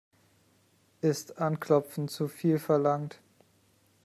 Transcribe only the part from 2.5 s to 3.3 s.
verlangt?